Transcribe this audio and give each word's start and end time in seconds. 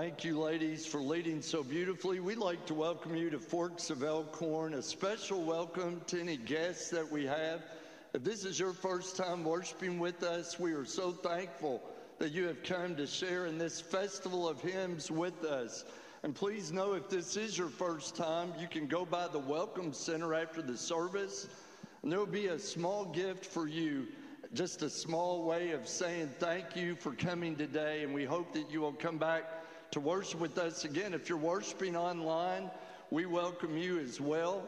Thank 0.00 0.22
you, 0.22 0.38
ladies, 0.38 0.86
for 0.86 1.00
leading 1.00 1.42
so 1.42 1.64
beautifully. 1.64 2.20
We'd 2.20 2.38
like 2.38 2.64
to 2.66 2.74
welcome 2.74 3.16
you 3.16 3.30
to 3.30 3.38
Forks 3.40 3.90
of 3.90 4.04
Elkhorn. 4.04 4.74
A 4.74 4.80
special 4.80 5.42
welcome 5.42 6.00
to 6.06 6.20
any 6.20 6.36
guests 6.36 6.88
that 6.90 7.10
we 7.10 7.26
have. 7.26 7.64
If 8.14 8.22
this 8.22 8.44
is 8.44 8.60
your 8.60 8.72
first 8.72 9.16
time 9.16 9.42
worshiping 9.42 9.98
with 9.98 10.22
us, 10.22 10.56
we 10.56 10.72
are 10.72 10.84
so 10.84 11.10
thankful 11.10 11.82
that 12.20 12.30
you 12.30 12.46
have 12.46 12.62
come 12.62 12.94
to 12.94 13.08
share 13.08 13.46
in 13.46 13.58
this 13.58 13.80
festival 13.80 14.48
of 14.48 14.60
hymns 14.60 15.10
with 15.10 15.42
us. 15.42 15.84
And 16.22 16.32
please 16.32 16.70
know 16.70 16.92
if 16.92 17.10
this 17.10 17.36
is 17.36 17.58
your 17.58 17.68
first 17.68 18.14
time, 18.14 18.52
you 18.56 18.68
can 18.68 18.86
go 18.86 19.04
by 19.04 19.26
the 19.26 19.40
Welcome 19.40 19.92
Center 19.92 20.32
after 20.32 20.62
the 20.62 20.76
service, 20.76 21.48
and 22.04 22.12
there 22.12 22.20
will 22.20 22.26
be 22.26 22.46
a 22.46 22.58
small 22.60 23.04
gift 23.04 23.44
for 23.44 23.66
you 23.66 24.06
just 24.54 24.82
a 24.82 24.88
small 24.88 25.42
way 25.42 25.72
of 25.72 25.88
saying 25.88 26.30
thank 26.38 26.76
you 26.76 26.94
for 26.94 27.12
coming 27.14 27.56
today, 27.56 28.04
and 28.04 28.14
we 28.14 28.24
hope 28.24 28.52
that 28.52 28.70
you 28.70 28.80
will 28.80 28.92
come 28.92 29.18
back 29.18 29.58
to 29.90 30.00
worship 30.00 30.40
with 30.40 30.58
us 30.58 30.84
again. 30.84 31.14
If 31.14 31.28
you're 31.28 31.38
worshiping 31.38 31.96
online, 31.96 32.70
we 33.10 33.26
welcome 33.26 33.76
you 33.76 33.98
as 33.98 34.20
well 34.20 34.62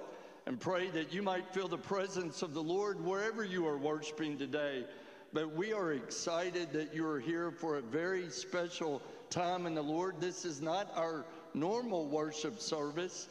and 0.47 0.59
pray 0.59 0.89
that 0.89 1.13
you 1.13 1.23
might 1.23 1.53
feel 1.53 1.69
the 1.69 1.77
presence 1.77 2.43
of 2.43 2.55
the 2.55 2.63
Lord 2.63 3.05
wherever 3.05 3.45
you 3.45 3.67
are 3.67 3.77
worshiping 3.77 4.39
today. 4.39 4.85
But 5.33 5.55
we 5.55 5.73
are 5.73 5.93
excited 5.93 6.73
that 6.73 6.95
you 6.95 7.07
are 7.07 7.21
here 7.21 7.51
for 7.51 7.77
a 7.77 7.83
very 7.83 8.31
special 8.31 9.03
time 9.29 9.67
in 9.67 9.75
the 9.75 9.83
Lord. 9.83 10.21
This 10.21 10.45
is 10.45 10.61
not 10.61 10.91
our 10.97 11.25
normal 11.55 12.09
worship 12.09 12.59
service, 12.59 13.29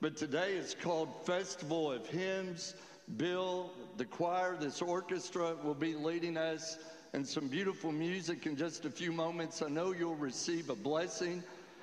but 0.00 0.16
today 0.16 0.52
it's 0.52 0.74
called 0.74 1.26
Festival 1.26 1.90
of 1.90 2.06
Hymns. 2.06 2.74
Bill, 3.16 3.72
the 3.96 4.04
choir, 4.04 4.56
this 4.60 4.80
orchestra 4.80 5.56
will 5.64 5.74
be 5.74 5.94
leading 5.94 6.36
us 6.36 6.78
in 7.14 7.24
some 7.24 7.46
beautiful 7.46 7.92
music 7.92 8.46
in 8.46 8.56
just 8.56 8.86
a 8.86 8.90
few 8.90 9.12
moments. 9.12 9.60
I 9.60 9.68
know 9.68 9.92
you'll 9.92 10.14
receive 10.14 10.70
a 10.70 10.74
blessing. 10.74 11.42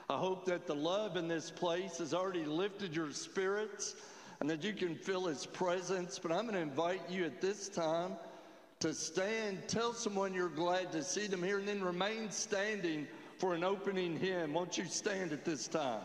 I 0.09 0.17
hope 0.17 0.45
that 0.45 0.65
the 0.65 0.73
love 0.73 1.17
in 1.17 1.27
this 1.27 1.51
place 1.51 1.99
has 1.99 2.15
already 2.15 2.45
lifted 2.45 2.95
your 2.95 3.11
spirits 3.11 3.95
and 4.39 4.49
that 4.49 4.63
you 4.63 4.73
can 4.73 4.95
feel 4.95 5.25
His 5.25 5.45
presence. 5.45 6.17
But 6.17 6.31
I'm 6.31 6.43
going 6.43 6.55
to 6.55 6.61
invite 6.61 7.01
you 7.09 7.25
at 7.25 7.41
this 7.41 7.69
time 7.69 8.13
to 8.79 8.93
stand, 8.93 9.59
tell 9.67 9.93
someone 9.93 10.33
you're 10.33 10.49
glad 10.49 10.91
to 10.93 11.03
see 11.03 11.27
them 11.27 11.43
here, 11.43 11.59
and 11.59 11.67
then 11.67 11.83
remain 11.83 12.31
standing 12.31 13.05
for 13.37 13.53
an 13.53 13.63
opening 13.63 14.17
hymn. 14.17 14.53
Won't 14.53 14.77
you 14.79 14.85
stand 14.85 15.31
at 15.31 15.45
this 15.45 15.67
time? 15.67 16.01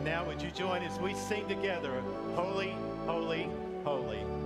And 0.00 0.06
now, 0.06 0.24
would 0.24 0.40
you 0.40 0.50
join 0.50 0.82
as 0.82 0.98
we 0.98 1.12
sing 1.12 1.46
together? 1.46 2.02
Holy, 2.34 2.74
holy, 3.04 3.50
holy. 3.84 4.16
Holy, 4.20 4.39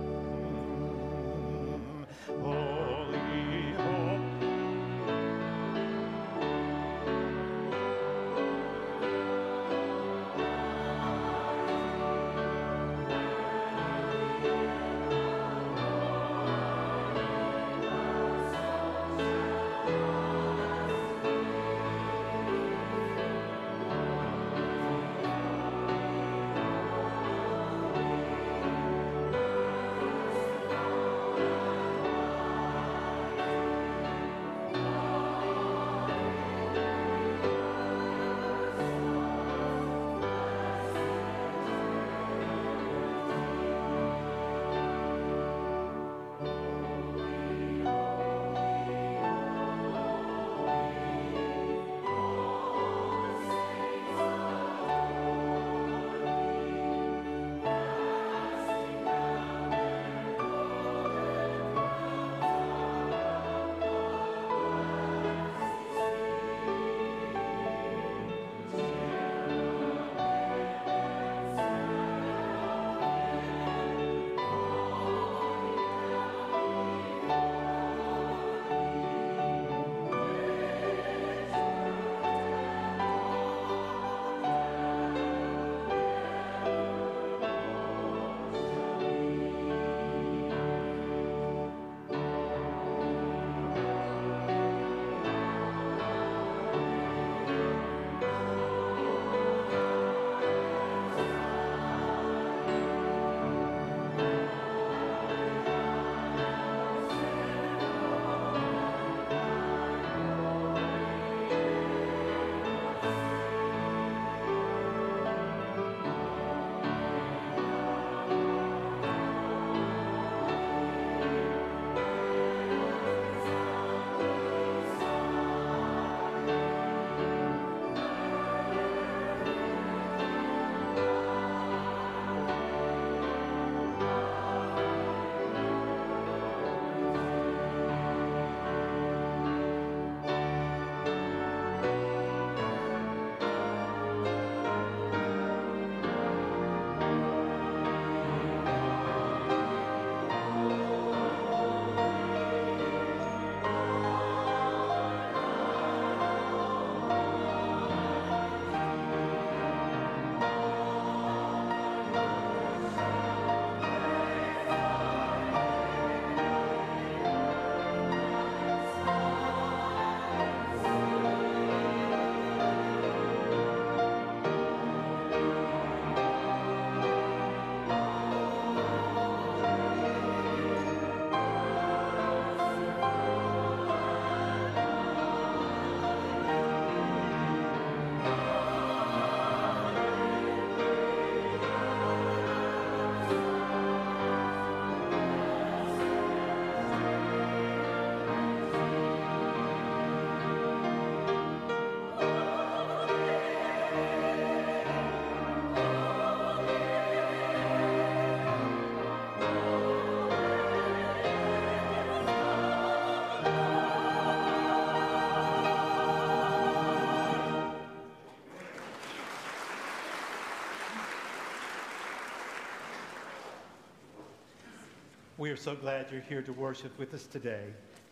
We 225.45 225.51
are 225.51 225.55
so 225.55 225.75
glad 225.75 226.07
you're 226.11 226.21
here 226.21 226.41
to 226.41 226.53
worship 226.53 226.97
with 226.97 227.13
us 227.13 227.27
today. 227.27 227.65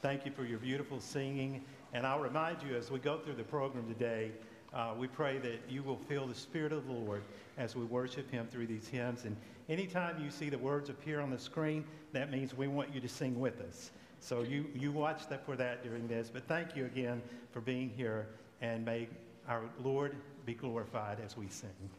Thank 0.03 0.23
you 0.23 0.31
for 0.31 0.45
your 0.45 0.59
beautiful 0.59 0.99
singing. 0.99 1.63
And 1.91 2.05
I'll 2.05 2.19
remind 2.19 2.61
you 2.61 2.75
as 2.75 2.91
we 2.91 2.99
go 2.99 3.17
through 3.17 3.33
the 3.33 3.43
program 3.43 3.87
today, 3.87 4.29
uh, 4.71 4.93
we 4.95 5.07
pray 5.07 5.39
that 5.39 5.61
you 5.67 5.81
will 5.81 5.97
feel 5.97 6.27
the 6.27 6.35
Spirit 6.35 6.71
of 6.71 6.85
the 6.85 6.93
Lord 6.93 7.23
as 7.57 7.75
we 7.75 7.85
worship 7.85 8.29
Him 8.29 8.47
through 8.51 8.67
these 8.67 8.87
hymns. 8.87 9.25
And 9.25 9.35
anytime 9.67 10.23
you 10.23 10.29
see 10.29 10.49
the 10.49 10.59
words 10.59 10.91
appear 10.91 11.21
on 11.21 11.31
the 11.31 11.39
screen, 11.39 11.85
that 12.11 12.29
means 12.29 12.55
we 12.55 12.67
want 12.67 12.93
you 12.93 13.01
to 13.01 13.09
sing 13.09 13.39
with 13.39 13.61
us. 13.61 13.89
So 14.19 14.43
you, 14.43 14.67
you 14.75 14.91
watch 14.91 15.27
that 15.29 15.43
for 15.43 15.55
that 15.55 15.83
during 15.83 16.07
this. 16.07 16.29
But 16.31 16.47
thank 16.47 16.75
you 16.75 16.85
again 16.85 17.19
for 17.51 17.61
being 17.61 17.89
here, 17.89 18.27
and 18.61 18.85
may 18.85 19.07
our 19.49 19.63
Lord 19.83 20.15
be 20.45 20.53
glorified 20.53 21.17
as 21.19 21.35
we 21.35 21.47
sing. 21.47 21.89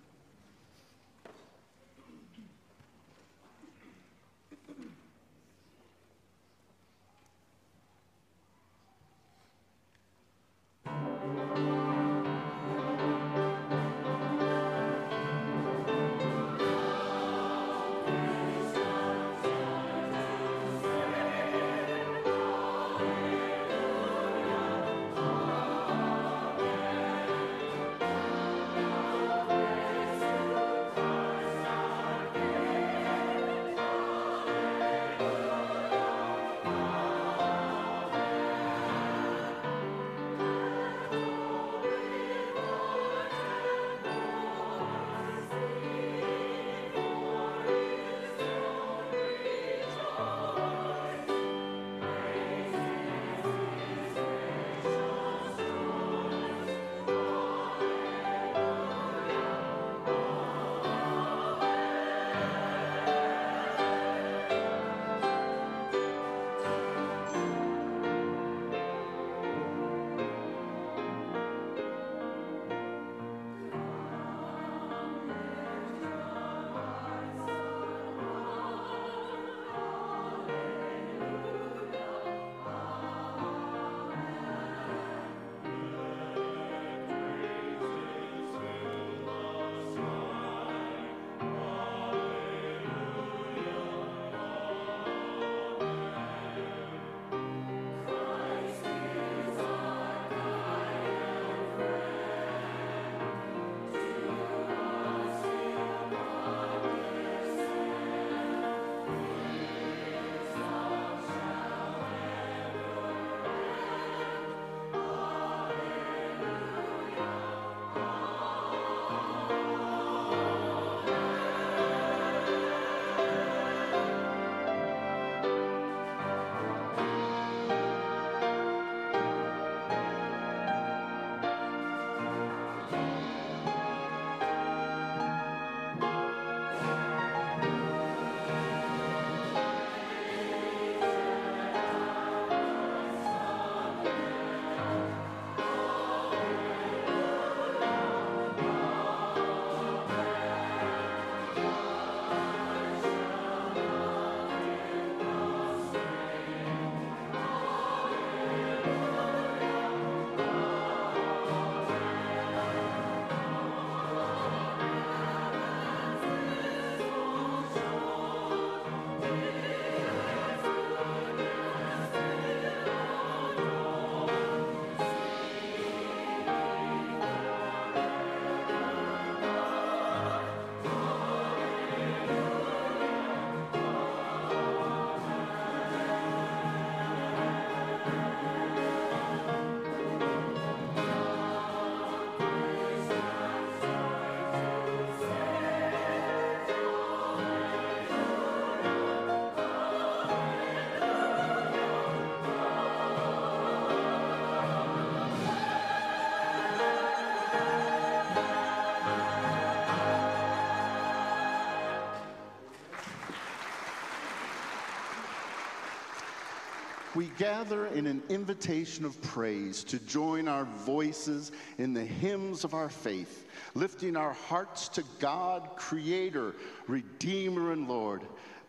We 217.14 217.26
gather 217.38 217.86
in 217.86 218.06
an 218.06 218.22
invitation 218.28 219.04
of 219.04 219.20
praise 219.22 219.84
to 219.84 219.98
join 220.00 220.48
our 220.48 220.64
voices 220.64 221.52
in 221.78 221.94
the 221.94 222.04
hymns 222.04 222.64
of 222.64 222.74
our 222.74 222.88
faith, 222.88 223.46
lifting 223.74 224.16
our 224.16 224.32
hearts 224.32 224.88
to 224.88 225.04
God, 225.20 225.68
Creator, 225.76 226.54
Redeemer, 226.88 227.72
and 227.72 227.88
Lord. 227.88 228.22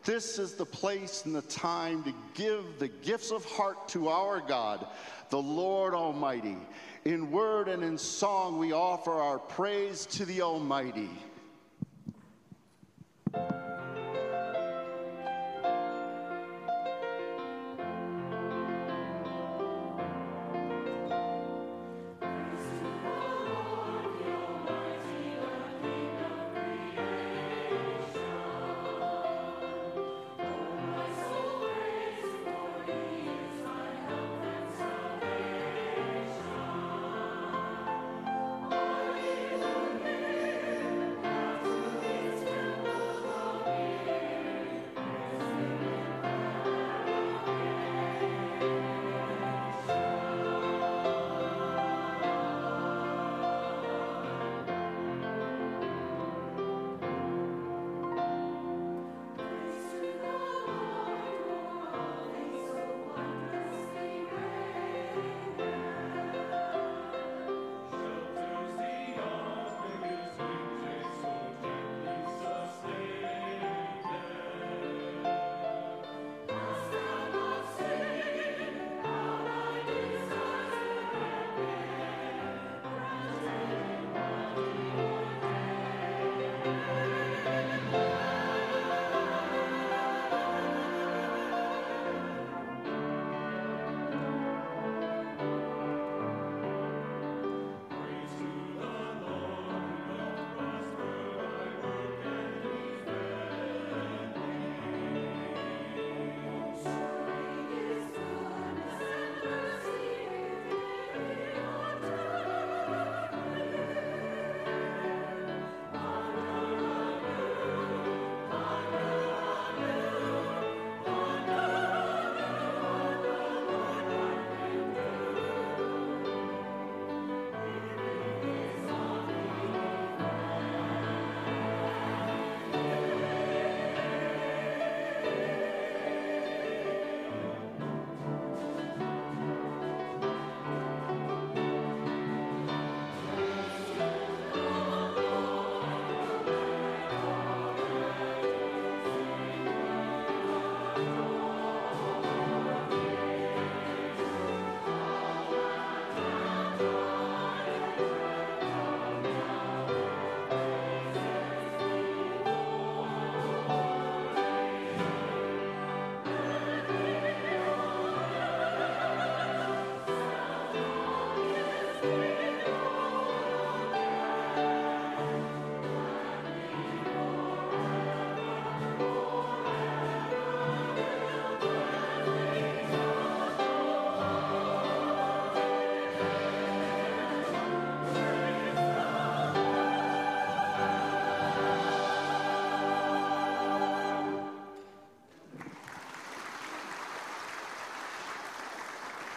This 0.03 0.37
is 0.37 0.53
the 0.53 0.65
place 0.65 1.25
and 1.25 1.33
the 1.33 1.41
time 1.43 2.03
to 2.03 2.13
give 2.35 2.77
the 2.77 2.87
gifts 2.87 3.31
of 3.31 3.43
heart 3.45 3.87
to 3.89 4.09
our 4.09 4.39
God, 4.39 4.85
the 5.29 5.41
Lord 5.41 5.95
Almighty. 5.95 6.57
In 7.05 7.31
word 7.31 7.67
and 7.67 7.83
in 7.83 7.97
song, 7.97 8.59
we 8.59 8.71
offer 8.71 9.11
our 9.11 9.39
praise 9.39 10.05
to 10.07 10.25
the 10.25 10.41
Almighty. 10.41 11.09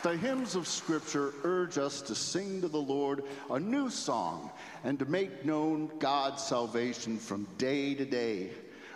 The 0.09 0.17
hymns 0.17 0.55
of 0.55 0.67
Scripture 0.67 1.35
urge 1.45 1.77
us 1.77 2.01
to 2.01 2.15
sing 2.15 2.63
to 2.63 2.69
the 2.69 2.81
Lord 2.81 3.25
a 3.51 3.61
new 3.61 3.91
song 3.91 4.51
and 4.83 4.99
to 4.99 5.05
make 5.05 5.45
known 5.45 5.91
God's 5.99 6.43
salvation 6.43 7.19
from 7.19 7.47
day 7.59 7.93
to 7.95 8.07
day. 8.07 8.49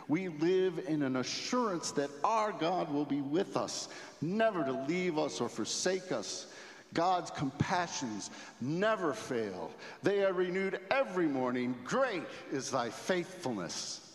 We 0.08 0.28
live 0.28 0.86
in 0.88 1.02
an 1.02 1.16
assurance 1.16 1.90
that 1.92 2.08
our 2.24 2.50
God 2.52 2.90
will 2.90 3.04
be 3.04 3.20
with 3.20 3.58
us, 3.58 3.90
never 4.22 4.64
to 4.64 4.72
leave 4.88 5.18
us 5.18 5.38
or 5.42 5.50
forsake 5.50 6.12
us. 6.12 6.46
God's 6.94 7.30
compassions 7.30 8.30
never 8.62 9.12
fail. 9.12 9.70
They 10.02 10.24
are 10.24 10.32
renewed 10.32 10.80
every 10.90 11.28
morning. 11.28 11.74
Great 11.84 12.22
is 12.50 12.70
thy 12.70 12.88
faithfulness. 12.88 14.11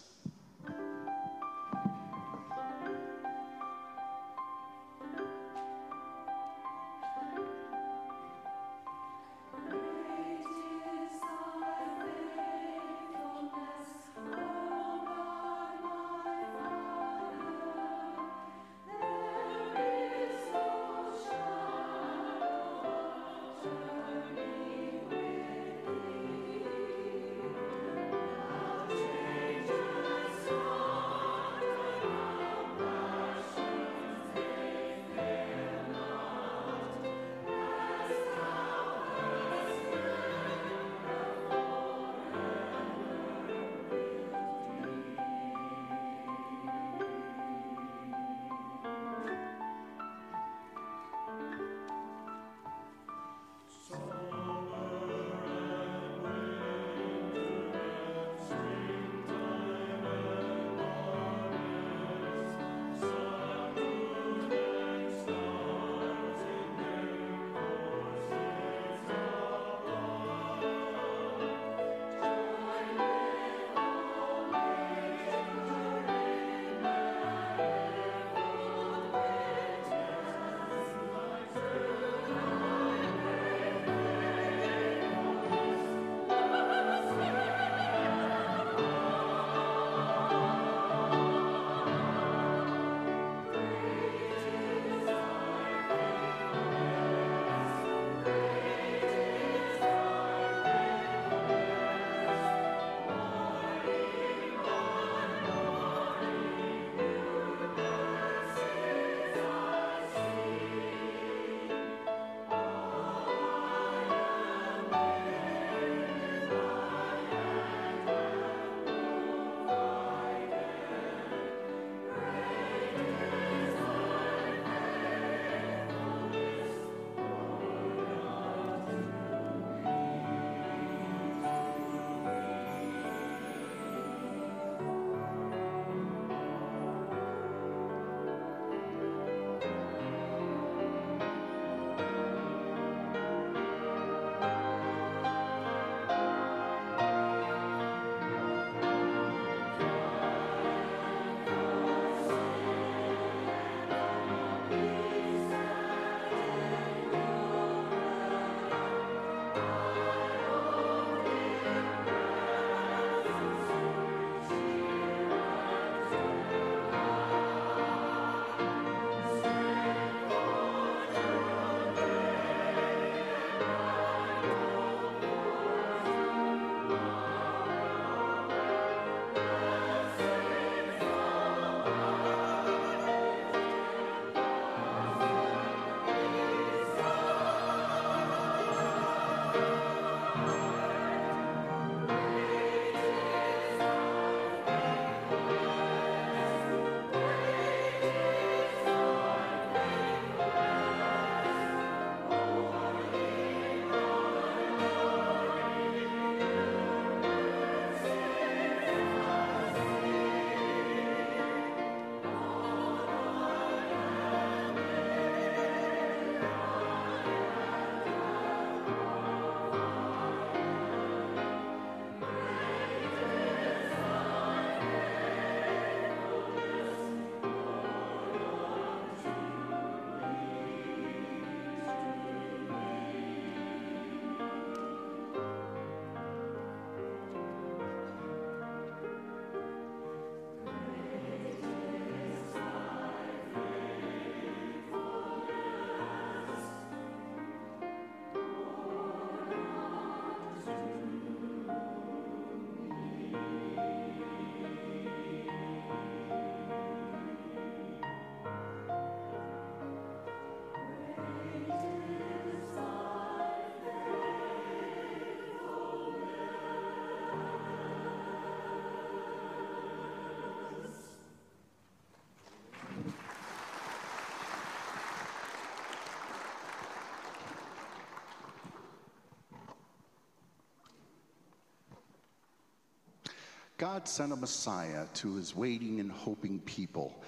God 283.78 284.08
sent 284.08 284.34
a 284.34 284.36
Messiah 284.36 285.06
to 285.16 285.36
his 285.36 285.56
waiting 285.56 286.00
and 286.00 286.12
hoping 286.12 286.60
people. 286.60 287.24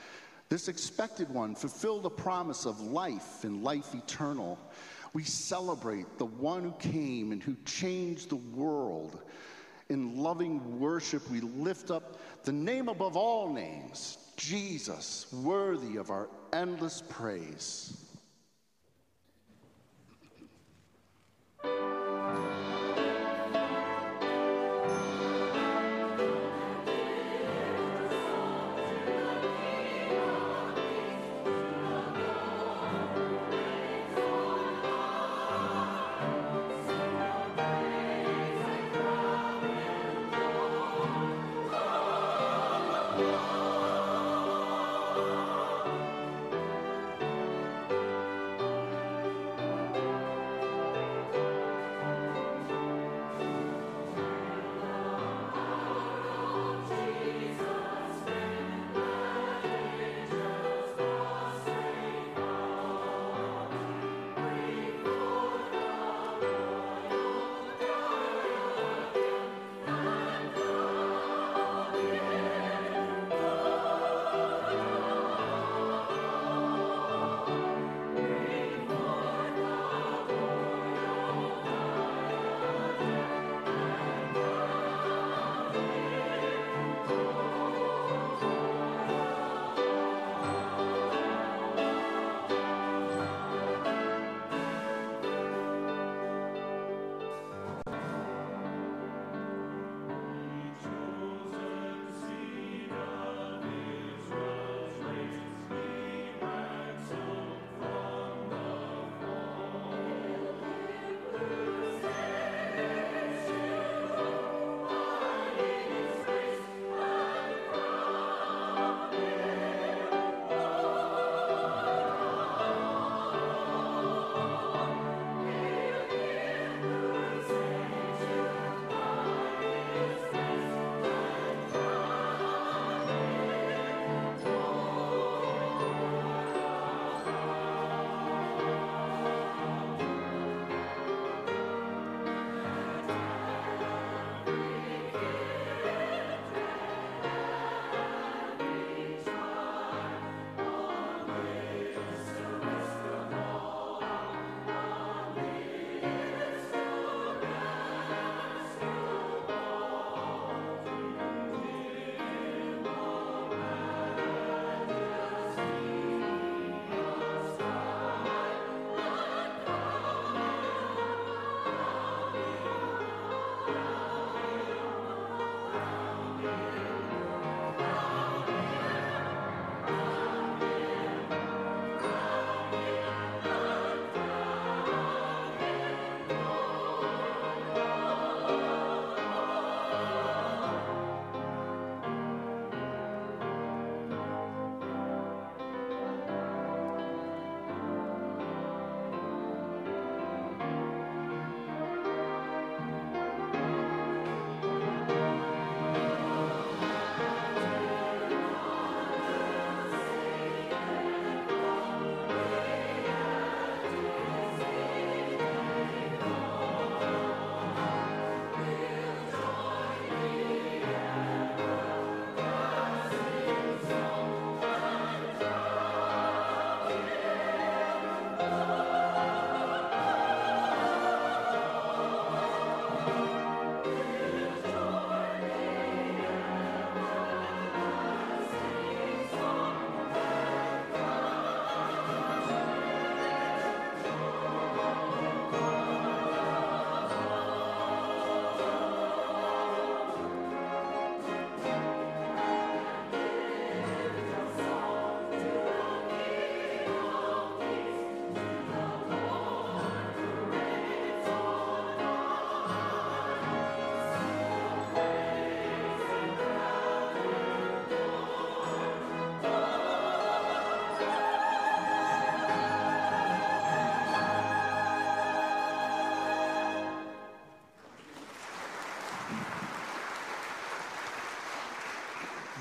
This 0.50 0.68
expected 0.68 1.30
one 1.30 1.54
fulfilled 1.54 2.04
the 2.04 2.10
promise 2.10 2.66
of 2.66 2.82
life 2.82 3.44
and 3.44 3.64
life 3.64 3.94
eternal. 3.94 4.58
We 5.14 5.24
celebrate 5.24 6.18
the 6.18 6.26
one 6.26 6.64
who 6.64 6.72
came 6.80 7.32
and 7.32 7.44
who 7.44 7.56
changed 7.66 8.30
the 8.30 8.36
world. 8.36 9.22
In 9.90 10.18
loving 10.18 10.80
worship, 10.80 11.30
we 11.30 11.42
lift 11.42 11.92
up 11.92 12.20
the 12.44 12.52
name 12.52 12.90
above 12.90 13.16
all 13.16 13.54
names, 13.54 14.18
Jesus, 14.36 15.32
worthy 15.32 15.98
of 15.98 16.10
our 16.10 16.30
endless 16.52 17.04
praise. 17.10 18.09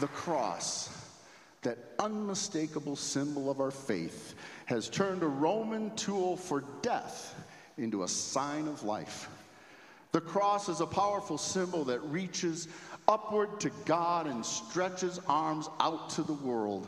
The 0.00 0.08
cross, 0.08 0.90
that 1.62 1.78
unmistakable 1.98 2.94
symbol 2.94 3.50
of 3.50 3.61
our 3.61 3.70
faith, 3.70 4.34
has 4.66 4.88
turned 4.88 5.22
a 5.22 5.26
Roman 5.26 5.94
tool 5.96 6.37
for 6.37 6.62
death 6.82 7.34
into 7.78 8.04
a 8.04 8.08
sign 8.08 8.68
of 8.68 8.84
life. 8.84 9.28
The 10.12 10.20
cross 10.20 10.68
is 10.68 10.80
a 10.80 10.87
powerful 10.87 11.37
symbol 11.37 11.84
that 11.84 12.00
reaches 12.00 12.68
upward 13.08 13.61
to 13.61 13.70
God 13.84 14.26
and 14.26 14.44
stretches 14.44 15.20
arms 15.26 15.68
out 15.80 16.11
to 16.11 16.22
the 16.22 16.32
world. 16.32 16.87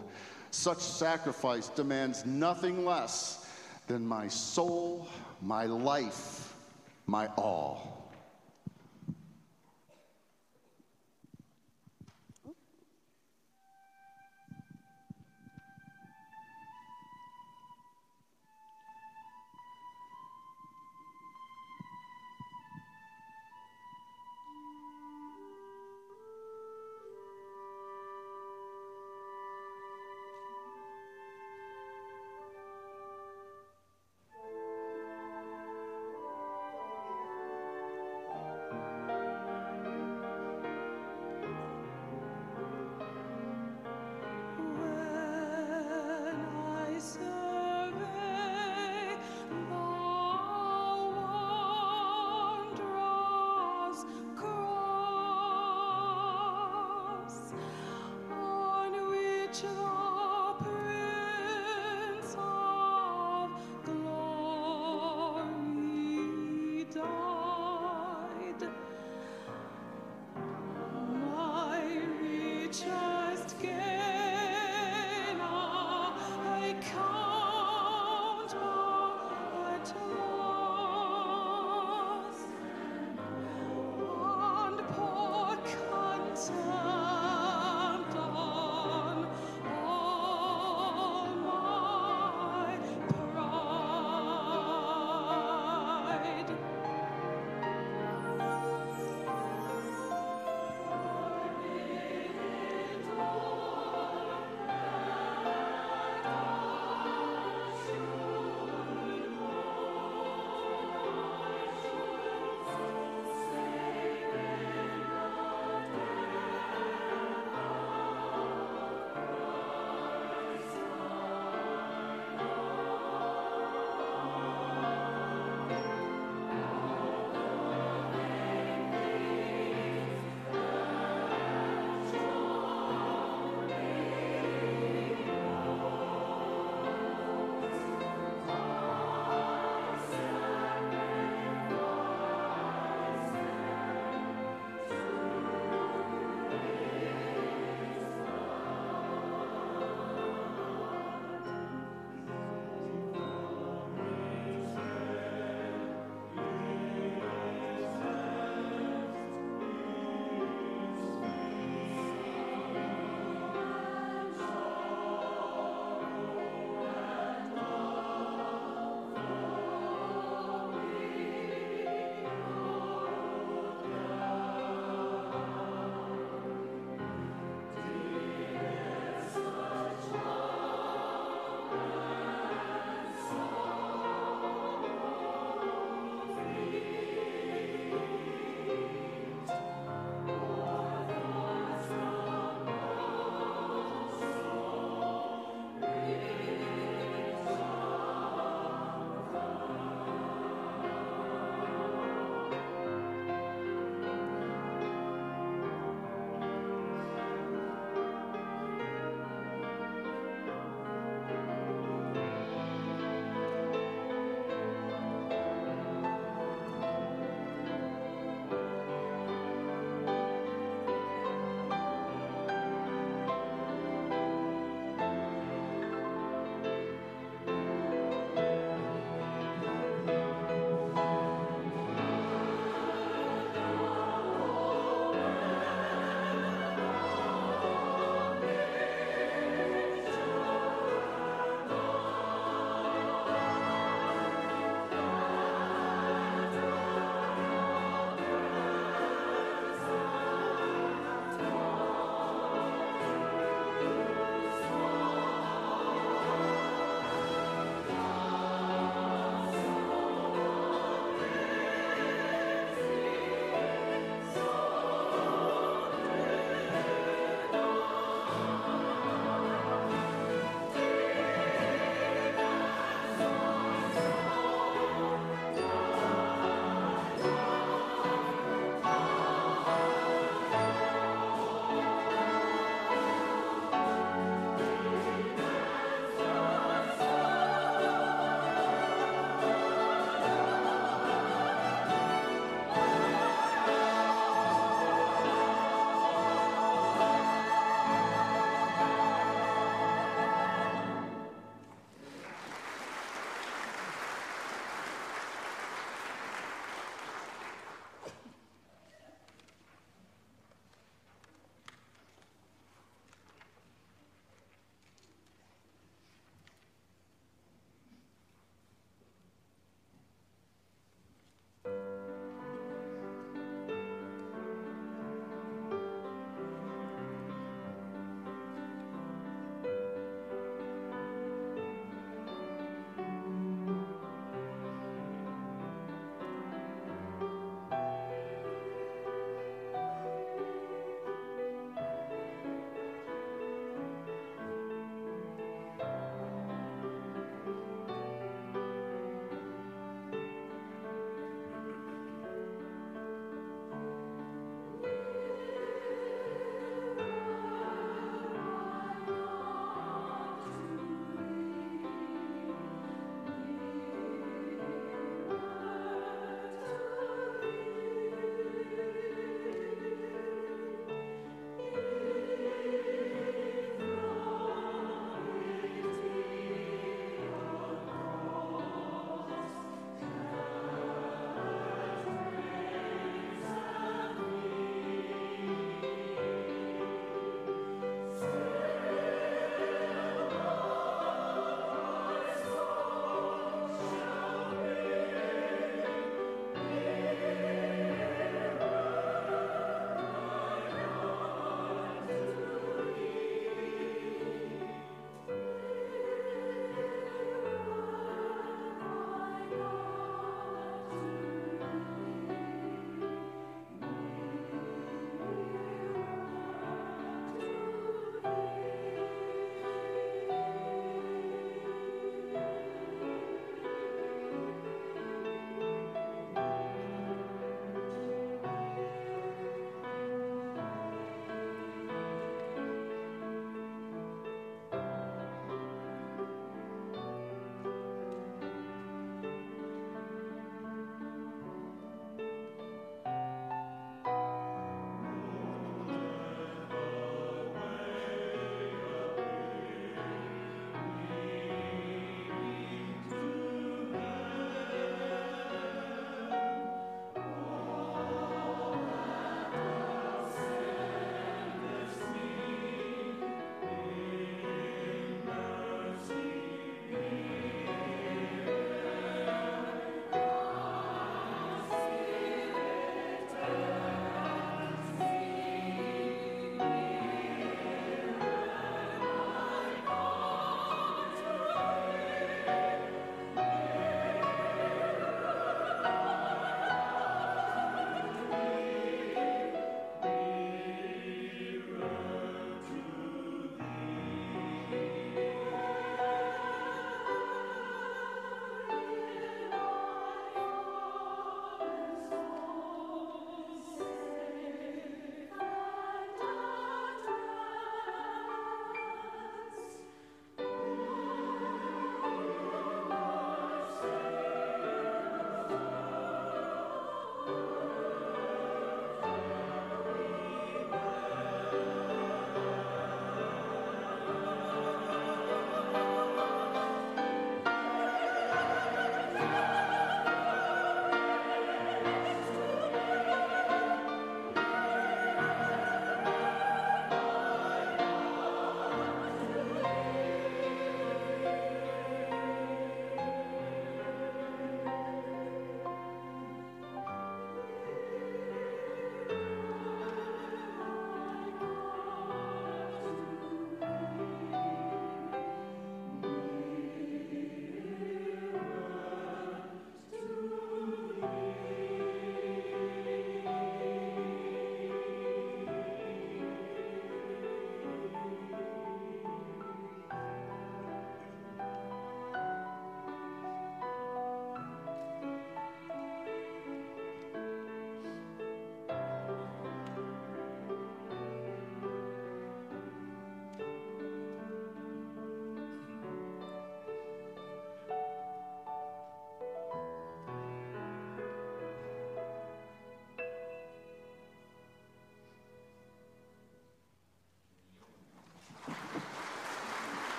Such 0.50 0.78
sacrifice 0.78 1.68
demands 1.68 2.24
nothing 2.26 2.84
less 2.84 3.46
than 3.86 4.06
my 4.06 4.28
soul, 4.28 5.08
my 5.42 5.64
life, 5.64 6.54
my 7.06 7.26
all. 7.36 7.99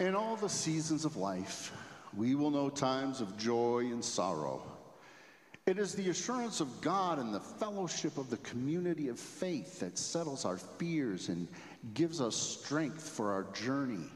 In 0.00 0.14
all 0.14 0.34
the 0.34 0.48
seasons 0.48 1.04
of 1.04 1.16
life, 1.16 1.72
we 2.16 2.34
will 2.34 2.50
know 2.50 2.70
times 2.70 3.20
of 3.20 3.36
joy 3.36 3.80
and 3.80 4.02
sorrow. 4.02 4.62
It 5.66 5.78
is 5.78 5.94
the 5.94 6.08
assurance 6.08 6.60
of 6.60 6.80
God 6.80 7.18
and 7.18 7.34
the 7.34 7.40
fellowship 7.40 8.16
of 8.16 8.30
the 8.30 8.38
community 8.38 9.08
of 9.08 9.20
faith 9.20 9.78
that 9.80 9.98
settles 9.98 10.46
our 10.46 10.56
fears 10.56 11.28
and 11.28 11.46
gives 11.92 12.22
us 12.22 12.34
strength 12.34 13.10
for 13.10 13.30
our 13.30 13.42
journey. 13.52 14.06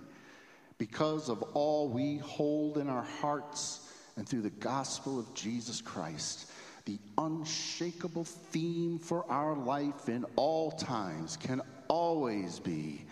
Because 0.78 1.28
of 1.28 1.42
all 1.52 1.90
we 1.90 2.16
hold 2.16 2.78
in 2.78 2.88
our 2.88 3.04
hearts 3.20 3.92
and 4.16 4.26
through 4.26 4.40
the 4.40 4.50
gospel 4.50 5.18
of 5.18 5.34
Jesus 5.34 5.82
Christ, 5.82 6.50
the 6.86 6.98
unshakable 7.18 8.24
theme 8.24 8.98
for 8.98 9.30
our 9.30 9.54
life 9.54 10.08
in 10.08 10.24
all 10.36 10.70
times 10.70 11.36
can 11.36 11.60
always 11.88 12.58
be 12.58 13.04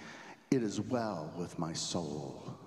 It 0.50 0.62
is 0.62 0.80
well 0.80 1.32
with 1.36 1.58
my 1.58 1.74
soul. 1.74 2.58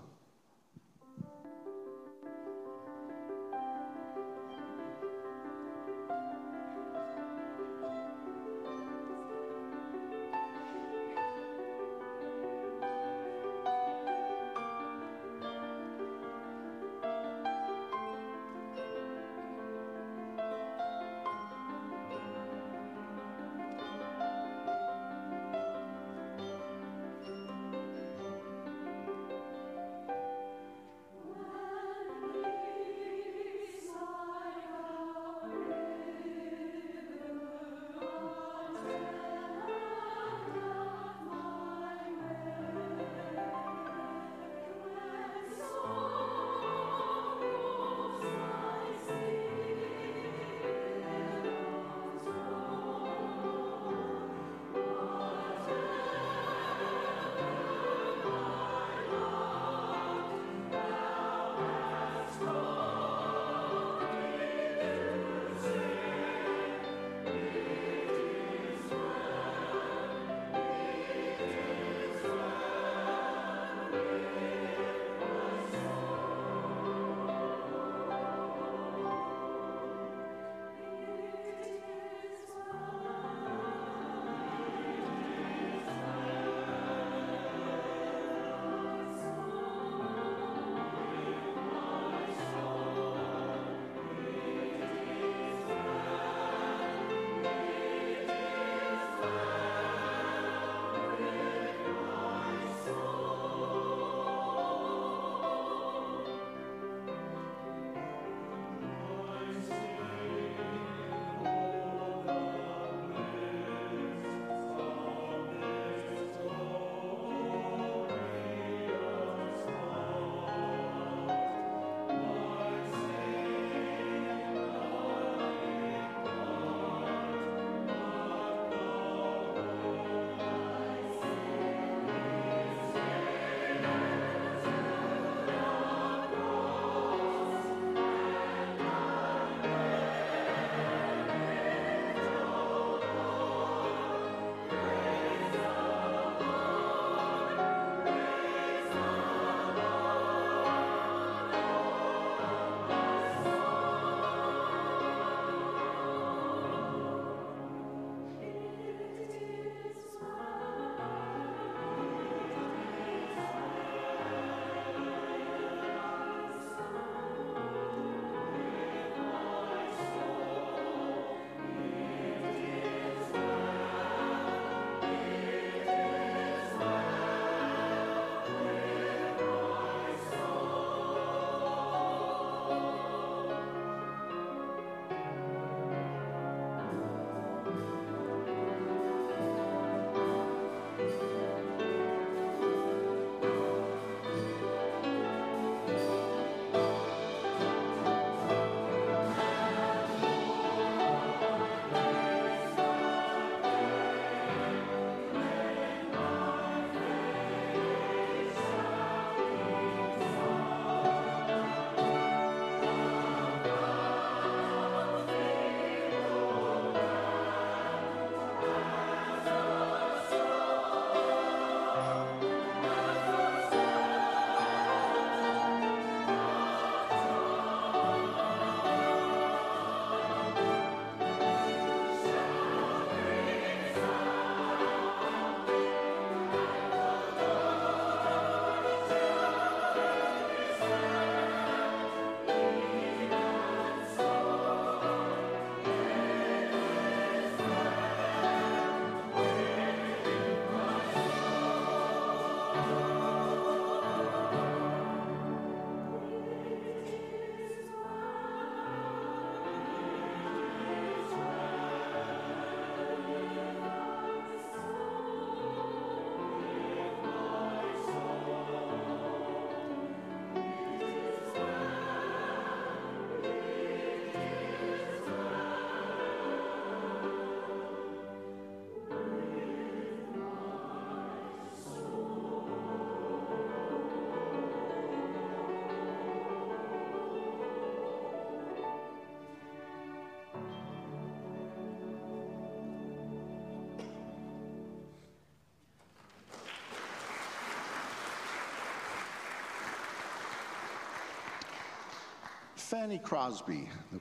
Fanny 302.86 303.18
Crosby, 303.18 303.90
the 304.14 304.20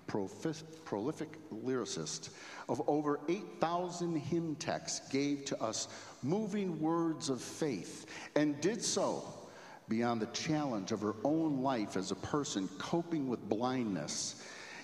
prolific 0.87 1.29
lyricist 1.51 2.31
of 2.71 2.81
over 2.89 3.21
8,000 3.29 4.17
hymn 4.17 4.55
texts, 4.55 5.07
gave 5.11 5.45
to 5.45 5.63
us 5.63 5.89
moving 6.23 6.81
words 6.81 7.29
of 7.29 7.43
faith 7.43 8.07
and 8.37 8.59
did 8.63 8.83
so 8.83 9.23
beyond 9.91 10.23
the 10.23 10.27
challenge 10.29 10.93
of 10.93 11.03
her 11.03 11.15
own 11.25 11.61
life 11.61 11.99
as 11.99 12.11
a 12.11 12.15
person 12.17 12.67
coping 12.79 13.29
with 13.29 13.51
blindness. 13.51 14.43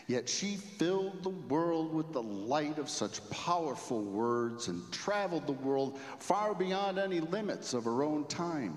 Yet 0.08 0.28
she 0.28 0.56
filled 0.56 1.22
the 1.22 1.30
world 1.30 1.94
with 1.94 2.12
the 2.12 2.22
light 2.22 2.78
of 2.78 2.90
such 2.90 3.28
powerful 3.30 4.02
words 4.02 4.68
and 4.68 4.82
traveled 4.92 5.46
the 5.46 5.52
world 5.52 5.98
far 6.18 6.54
beyond 6.54 6.98
any 6.98 7.20
limits 7.20 7.72
of 7.72 7.84
her 7.84 8.02
own 8.02 8.26
time. 8.26 8.76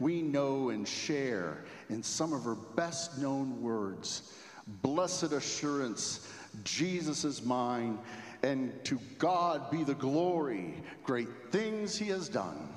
We 0.00 0.22
know 0.22 0.70
and 0.70 0.86
share 0.86 1.64
in 1.90 2.02
some 2.02 2.32
of 2.32 2.44
her 2.44 2.54
best 2.54 3.18
known 3.18 3.60
words 3.62 4.34
Blessed 4.82 5.32
assurance, 5.32 6.30
Jesus 6.62 7.24
is 7.24 7.42
mine, 7.42 7.98
and 8.42 8.72
to 8.84 8.98
God 9.18 9.70
be 9.70 9.82
the 9.82 9.94
glory, 9.94 10.74
great 11.04 11.28
things 11.50 11.96
he 11.96 12.08
has 12.08 12.28
done. 12.28 12.68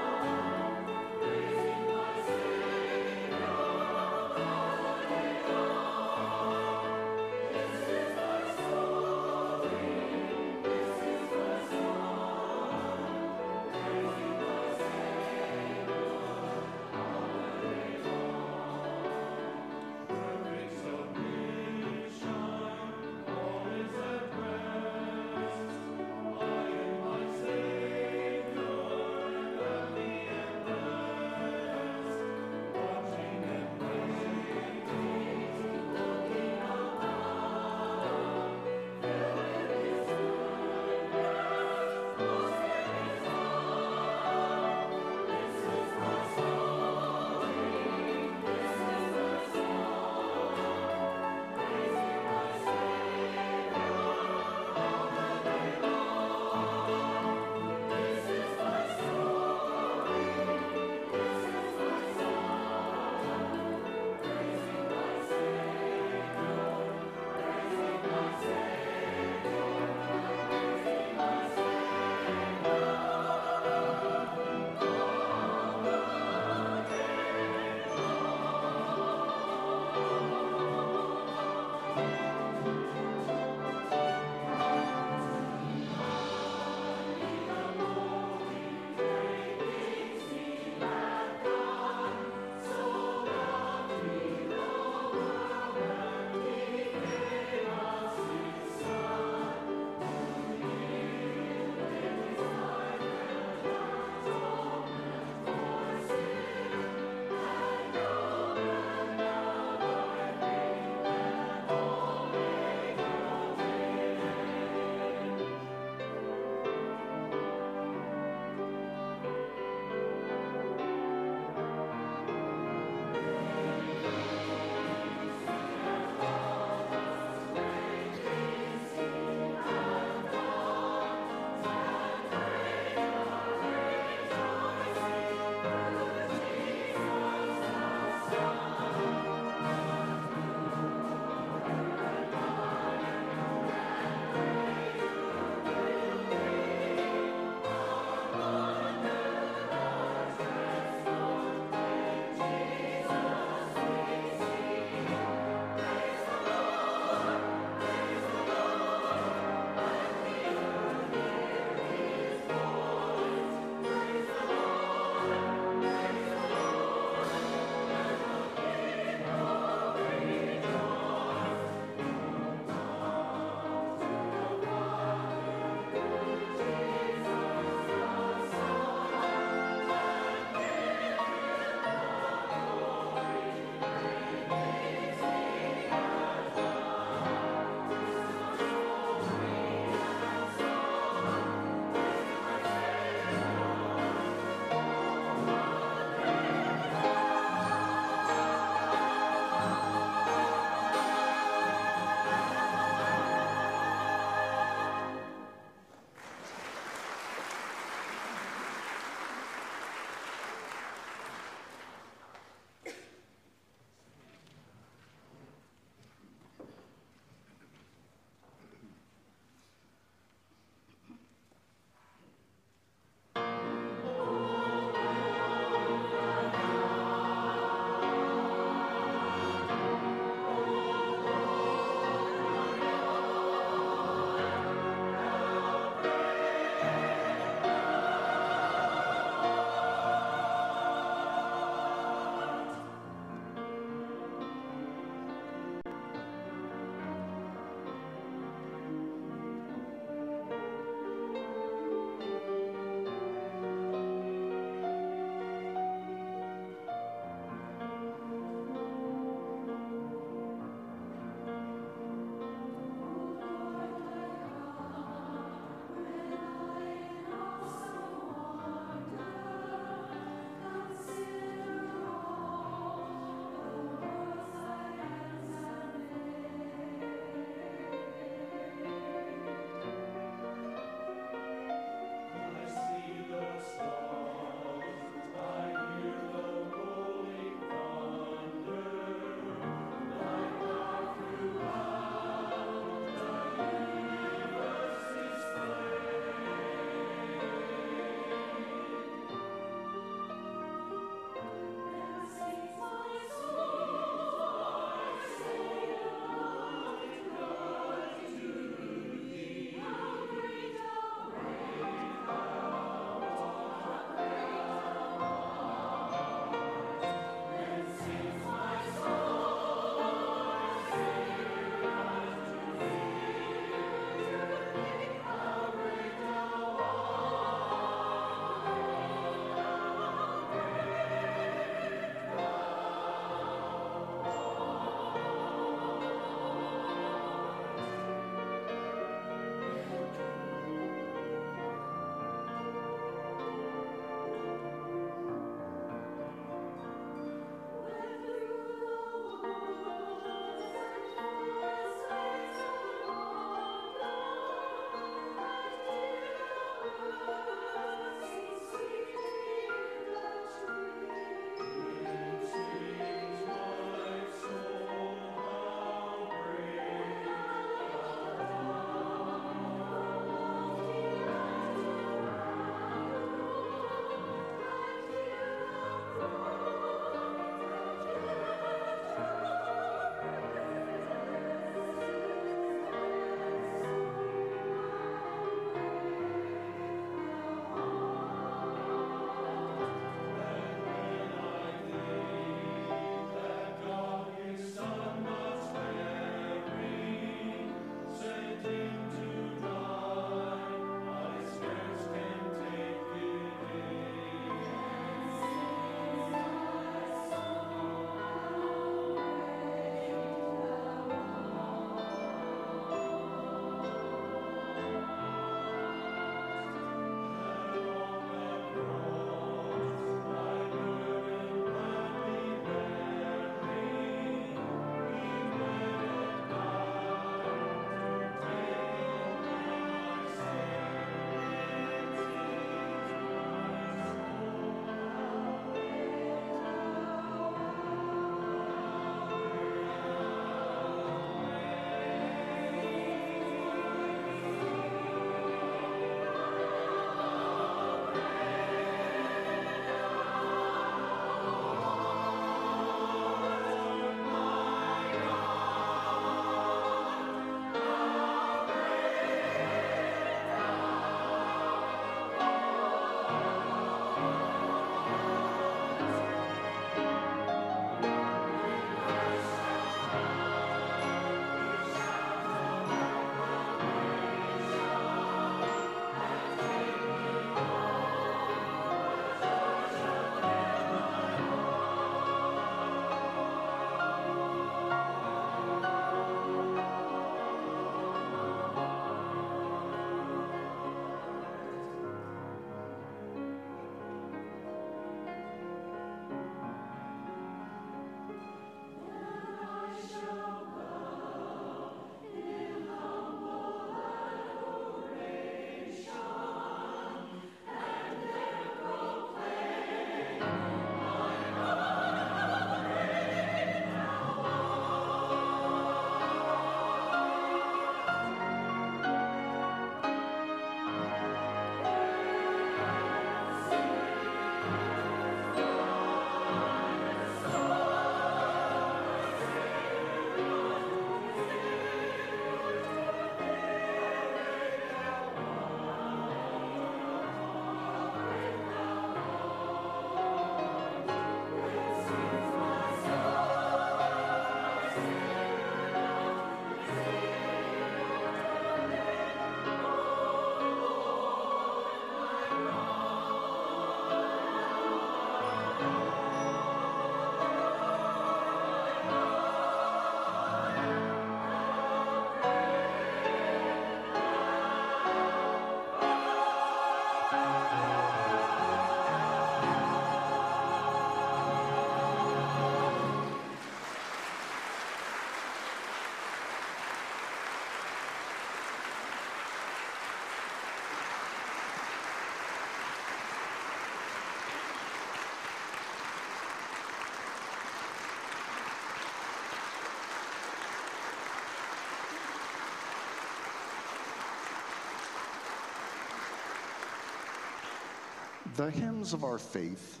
The 598.56 598.70
hymns 598.70 599.12
of 599.12 599.22
our 599.22 599.36
faith 599.36 600.00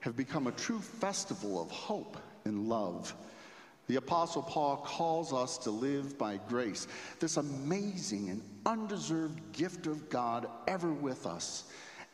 have 0.00 0.16
become 0.16 0.46
a 0.46 0.52
true 0.52 0.78
festival 0.78 1.60
of 1.60 1.72
hope 1.72 2.16
and 2.44 2.68
love. 2.68 3.12
The 3.88 3.96
Apostle 3.96 4.42
Paul 4.42 4.76
calls 4.76 5.32
us 5.32 5.58
to 5.58 5.72
live 5.72 6.16
by 6.16 6.38
grace, 6.48 6.86
this 7.18 7.36
amazing 7.36 8.30
and 8.30 8.42
undeserved 8.64 9.40
gift 9.52 9.88
of 9.88 10.08
God 10.08 10.48
ever 10.68 10.92
with 10.92 11.26
us. 11.26 11.64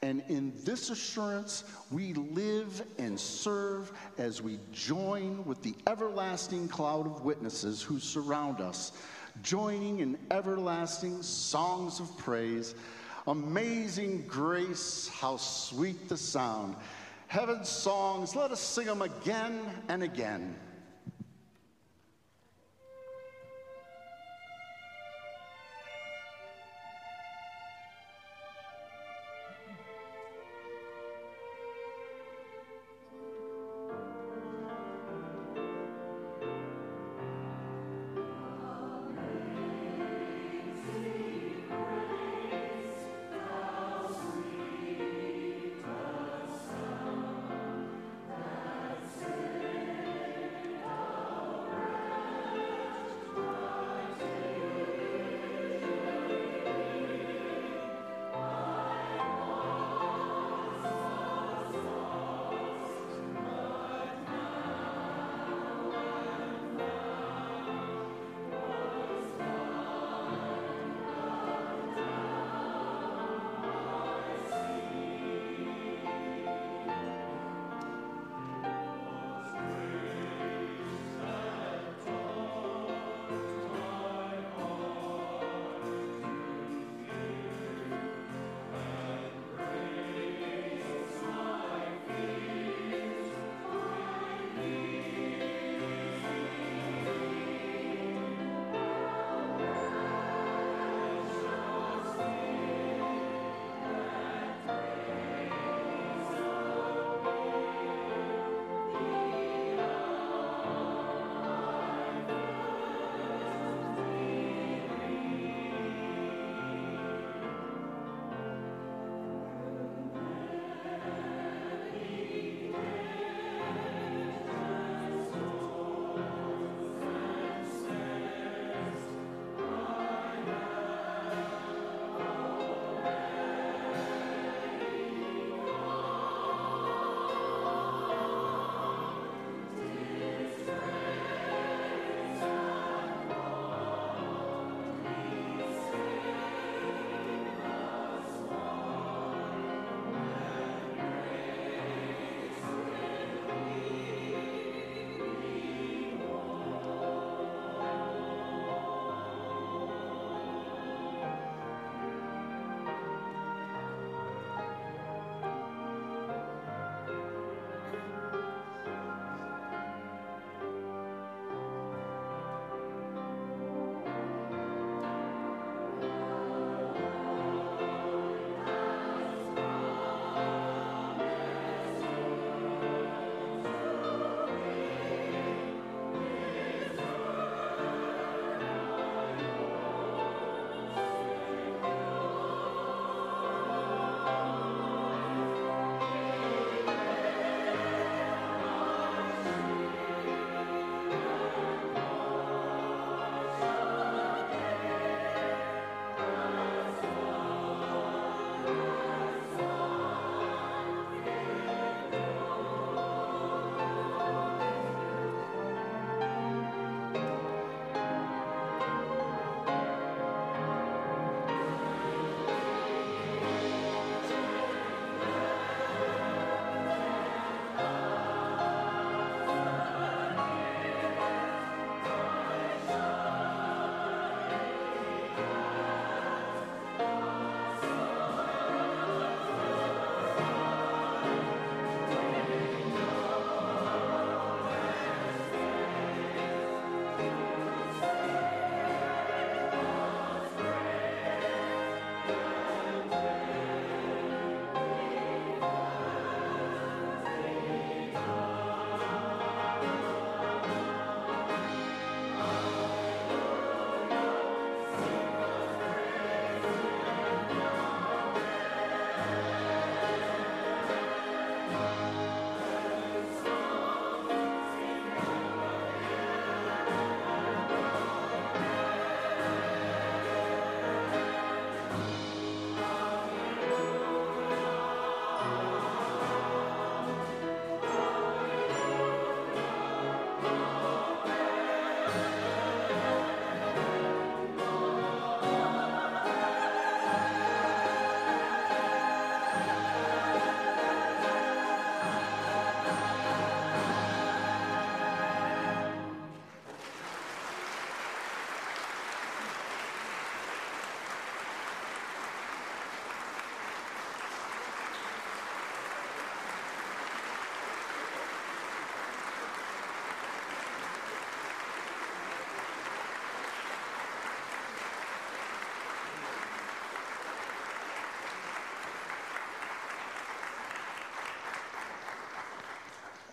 And 0.00 0.22
in 0.28 0.54
this 0.64 0.88
assurance, 0.88 1.64
we 1.90 2.14
live 2.14 2.82
and 2.98 3.20
serve 3.20 3.92
as 4.16 4.40
we 4.40 4.58
join 4.72 5.44
with 5.44 5.62
the 5.62 5.74
everlasting 5.86 6.68
cloud 6.68 7.06
of 7.06 7.22
witnesses 7.22 7.82
who 7.82 8.00
surround 8.00 8.62
us, 8.62 8.92
joining 9.42 10.00
in 10.00 10.18
everlasting 10.30 11.22
songs 11.22 12.00
of 12.00 12.16
praise. 12.16 12.74
Amazing 13.26 14.24
grace, 14.26 15.08
how 15.08 15.36
sweet 15.36 16.08
the 16.08 16.16
sound. 16.16 16.74
Heaven's 17.28 17.68
songs, 17.68 18.34
let 18.34 18.50
us 18.50 18.60
sing 18.60 18.86
them 18.86 19.02
again 19.02 19.60
and 19.88 20.02
again. 20.02 20.56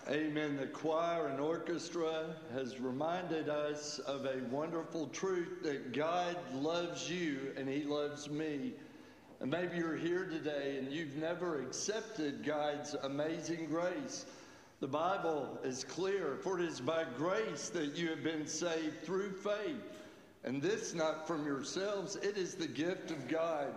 Amen. 0.10 0.58
The 0.58 0.66
choir 0.66 1.28
and 1.28 1.40
orchestra 1.40 2.34
has 2.52 2.80
reminded 2.80 3.48
us 3.48 4.00
of 4.00 4.26
a 4.26 4.42
wonderful 4.50 5.06
truth 5.10 5.62
that 5.62 5.94
God 5.94 6.36
loves 6.52 7.12
you 7.12 7.54
and 7.56 7.70
He 7.70 7.84
loves 7.84 8.28
me. 8.28 8.74
And 9.40 9.52
maybe 9.52 9.78
you're 9.78 9.96
here 9.96 10.26
today 10.26 10.80
and 10.80 10.92
you've 10.92 11.16
never 11.18 11.62
accepted 11.62 12.44
God's 12.44 12.96
amazing 13.04 13.68
grace. 13.68 14.26
The 14.80 14.88
Bible 14.88 15.60
is 15.64 15.84
clear, 15.84 16.40
for 16.42 16.60
it 16.60 16.66
is 16.66 16.82
by 16.82 17.06
grace 17.16 17.70
that 17.70 17.96
you 17.96 18.10
have 18.10 18.24
been 18.24 18.48
saved 18.48 19.04
through 19.04 19.34
faith. 19.34 19.84
And 20.44 20.60
this 20.60 20.96
not 20.96 21.28
from 21.28 21.46
yourselves, 21.46 22.16
it 22.16 22.36
is 22.36 22.56
the 22.56 22.68
gift 22.68 23.12
of 23.12 23.28
God. 23.28 23.76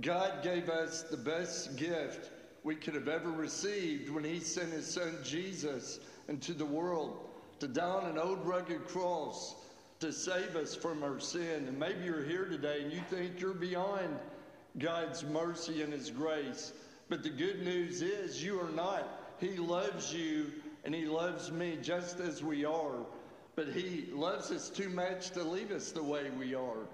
God 0.00 0.42
gave 0.42 0.70
us 0.70 1.02
the 1.02 1.18
best 1.18 1.76
gift 1.76 2.30
we 2.64 2.74
could 2.74 2.94
have 2.94 3.08
ever 3.08 3.30
received 3.30 4.10
when 4.10 4.24
he 4.24 4.40
sent 4.40 4.72
his 4.72 4.86
son 4.86 5.18
Jesus 5.22 6.00
into 6.28 6.52
the 6.52 6.64
world 6.64 7.28
to 7.60 7.68
die 7.68 7.82
on 7.82 8.10
an 8.10 8.18
old 8.18 8.44
rugged 8.46 8.86
cross 8.86 9.54
to 10.00 10.12
save 10.12 10.54
us 10.56 10.74
from 10.74 11.02
our 11.02 11.18
sin. 11.18 11.66
And 11.66 11.78
maybe 11.78 12.04
you're 12.04 12.24
here 12.24 12.44
today 12.44 12.82
and 12.82 12.92
you 12.92 13.00
think 13.10 13.40
you're 13.40 13.54
beyond 13.54 14.16
God's 14.78 15.24
mercy 15.24 15.82
and 15.82 15.92
his 15.92 16.10
grace. 16.10 16.72
But 17.08 17.22
the 17.22 17.30
good 17.30 17.64
news 17.64 18.02
is 18.02 18.42
you 18.42 18.60
are 18.60 18.70
not. 18.70 19.34
He 19.40 19.56
loves 19.56 20.14
you 20.14 20.52
and 20.84 20.94
he 20.94 21.06
loves 21.06 21.50
me 21.50 21.78
just 21.82 22.20
as 22.20 22.42
we 22.42 22.64
are. 22.64 23.06
But 23.56 23.68
he 23.68 24.08
loves 24.12 24.52
us 24.52 24.68
too 24.68 24.88
much 24.88 25.30
to 25.30 25.42
leave 25.42 25.72
us 25.72 25.90
the 25.90 26.02
way 26.02 26.30
we 26.38 26.54
are. 26.54 26.86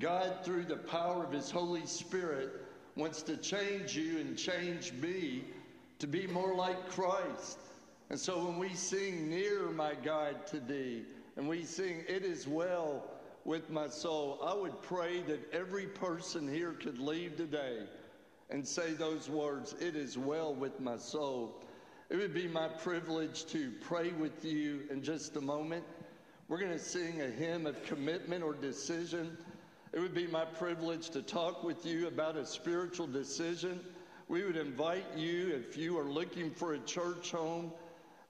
God, 0.00 0.44
through 0.44 0.64
the 0.64 0.76
power 0.76 1.24
of 1.24 1.32
his 1.32 1.50
Holy 1.50 1.86
Spirit, 1.86 2.50
wants 2.98 3.22
to 3.22 3.36
change 3.36 3.96
you 3.96 4.18
and 4.18 4.36
change 4.36 4.92
me 4.94 5.44
to 6.00 6.08
be 6.08 6.26
more 6.26 6.54
like 6.56 6.90
Christ. 6.90 7.58
And 8.10 8.18
so 8.18 8.44
when 8.44 8.58
we 8.58 8.74
sing 8.74 9.30
Near 9.30 9.70
My 9.70 9.94
God 10.02 10.46
to 10.48 10.58
Thee, 10.58 11.04
and 11.36 11.48
we 11.48 11.62
sing 11.62 12.02
It 12.08 12.24
Is 12.24 12.48
Well 12.48 13.04
with 13.44 13.70
My 13.70 13.86
Soul, 13.86 14.40
I 14.44 14.52
would 14.52 14.82
pray 14.82 15.20
that 15.22 15.54
every 15.54 15.86
person 15.86 16.52
here 16.52 16.72
could 16.72 16.98
leave 16.98 17.36
today 17.36 17.84
and 18.50 18.66
say 18.66 18.94
those 18.94 19.30
words, 19.30 19.76
It 19.80 19.94
is 19.94 20.18
well 20.18 20.52
with 20.52 20.80
my 20.80 20.96
soul. 20.96 21.62
It 22.10 22.16
would 22.16 22.34
be 22.34 22.48
my 22.48 22.66
privilege 22.66 23.44
to 23.46 23.70
pray 23.80 24.10
with 24.10 24.44
you 24.44 24.80
in 24.90 25.04
just 25.04 25.36
a 25.36 25.40
moment. 25.40 25.84
We're 26.48 26.58
going 26.58 26.72
to 26.72 26.78
sing 26.78 27.20
a 27.20 27.26
hymn 27.28 27.66
of 27.66 27.80
commitment 27.84 28.42
or 28.42 28.54
decision. 28.54 29.36
It 29.92 30.00
would 30.00 30.14
be 30.14 30.26
my 30.26 30.44
privilege 30.44 31.08
to 31.10 31.22
talk 31.22 31.64
with 31.64 31.86
you 31.86 32.08
about 32.08 32.36
a 32.36 32.44
spiritual 32.44 33.06
decision. 33.06 33.80
We 34.28 34.44
would 34.44 34.56
invite 34.56 35.06
you, 35.16 35.54
if 35.54 35.78
you 35.78 35.98
are 35.98 36.04
looking 36.04 36.50
for 36.50 36.74
a 36.74 36.78
church 36.80 37.30
home, 37.30 37.72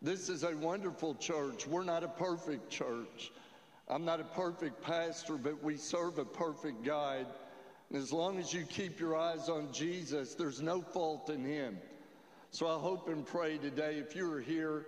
this 0.01 0.29
is 0.29 0.45
a 0.45 0.57
wonderful 0.57 1.17
church. 1.17 1.67
We're 1.67 1.83
not 1.83 2.05
a 2.05 2.09
perfect 2.09 2.71
church. 2.71 3.33
I'm 3.89 4.05
not 4.05 4.21
a 4.21 4.25
perfect 4.25 4.83
pastor, 4.83 5.37
but 5.37 5.61
we 5.61 5.77
serve 5.77 6.19
a 6.19 6.25
perfect 6.25 6.85
God. 6.85 7.27
And 7.91 8.01
as 8.01 8.13
long 8.13 8.39
as 8.39 8.55
you 8.55 8.63
keep 8.63 9.01
your 9.01 9.17
eyes 9.17 9.49
on 9.49 9.73
Jesus, 9.73 10.35
there's 10.35 10.63
no 10.63 10.81
fault 10.81 11.29
in 11.29 11.45
Him. 11.45 11.79
So 12.53 12.69
I 12.69 12.79
hope 12.79 13.09
and 13.09 13.27
pray 13.27 13.59
today, 13.59 13.97
if 13.97 14.15
you're 14.15 14.41
here 14.41 14.87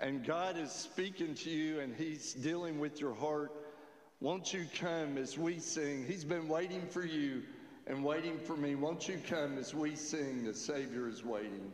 and 0.00 0.26
God 0.26 0.58
is 0.58 0.72
speaking 0.72 1.36
to 1.36 1.50
you 1.50 1.78
and 1.78 1.94
He's 1.94 2.32
dealing 2.32 2.80
with 2.80 3.00
your 3.00 3.14
heart, 3.14 3.52
won't 4.22 4.54
you 4.54 4.64
come 4.78 5.18
as 5.18 5.36
we 5.36 5.58
sing? 5.58 6.04
He's 6.06 6.24
been 6.24 6.46
waiting 6.46 6.86
for 6.86 7.04
you 7.04 7.42
and 7.88 8.04
waiting 8.04 8.38
for 8.38 8.56
me. 8.56 8.76
Won't 8.76 9.08
you 9.08 9.20
come 9.28 9.58
as 9.58 9.74
we 9.74 9.96
sing? 9.96 10.44
The 10.44 10.54
Savior 10.54 11.08
is 11.08 11.24
waiting. 11.24 11.72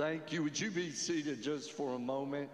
Thank 0.00 0.32
you. 0.32 0.42
Would 0.44 0.58
you 0.58 0.70
be 0.70 0.92
seated 0.92 1.42
just 1.42 1.72
for 1.72 1.94
a 1.94 1.98
moment? 1.98 2.48